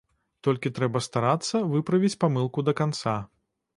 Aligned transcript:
Толькі 0.45 0.69
трэба 0.77 1.01
старацца 1.07 1.61
выправіць 1.73 2.13
памылку 2.25 2.59
да 2.71 2.79
канца. 2.81 3.15